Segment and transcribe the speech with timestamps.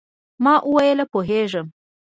[0.43, 1.67] ما وویل، پوهېږم.